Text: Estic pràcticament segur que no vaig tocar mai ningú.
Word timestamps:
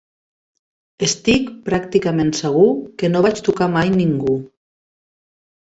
Estic 1.07 1.51
pràcticament 1.69 2.33
segur 2.41 2.67
que 3.03 3.13
no 3.13 3.25
vaig 3.27 3.47
tocar 3.51 3.73
mai 3.79 3.97
ningú. 4.03 4.39